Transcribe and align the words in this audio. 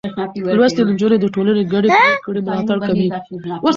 لوستې 0.57 0.81
نجونې 0.89 1.17
د 1.19 1.25
ټولنې 1.35 1.63
ګډې 1.73 1.87
پرېکړې 1.95 2.39
ملاتړ 2.45 2.77
کوي. 2.87 3.07